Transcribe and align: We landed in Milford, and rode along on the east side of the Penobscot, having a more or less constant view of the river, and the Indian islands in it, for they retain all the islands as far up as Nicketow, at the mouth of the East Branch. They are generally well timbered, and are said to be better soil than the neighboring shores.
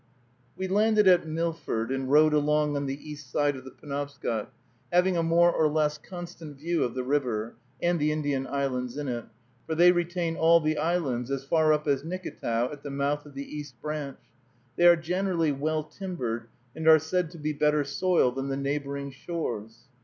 We 0.57 0.67
landed 0.67 1.05
in 1.05 1.35
Milford, 1.35 1.91
and 1.91 2.09
rode 2.09 2.33
along 2.33 2.75
on 2.75 2.87
the 2.87 3.07
east 3.07 3.29
side 3.31 3.55
of 3.55 3.63
the 3.63 3.69
Penobscot, 3.69 4.51
having 4.91 5.15
a 5.15 5.21
more 5.21 5.53
or 5.53 5.67
less 5.67 5.99
constant 5.99 6.57
view 6.57 6.83
of 6.83 6.95
the 6.95 7.03
river, 7.03 7.53
and 7.83 7.99
the 7.99 8.11
Indian 8.11 8.47
islands 8.47 8.97
in 8.97 9.07
it, 9.07 9.25
for 9.67 9.75
they 9.75 9.91
retain 9.91 10.35
all 10.35 10.59
the 10.59 10.79
islands 10.79 11.29
as 11.29 11.43
far 11.43 11.71
up 11.71 11.87
as 11.87 12.03
Nicketow, 12.03 12.71
at 12.71 12.81
the 12.81 12.89
mouth 12.89 13.27
of 13.27 13.35
the 13.35 13.45
East 13.45 13.79
Branch. 13.79 14.17
They 14.75 14.87
are 14.87 14.95
generally 14.95 15.51
well 15.51 15.83
timbered, 15.83 16.47
and 16.75 16.87
are 16.87 16.97
said 16.97 17.29
to 17.29 17.37
be 17.37 17.53
better 17.53 17.83
soil 17.83 18.31
than 18.31 18.47
the 18.47 18.57
neighboring 18.57 19.11
shores. 19.11 19.81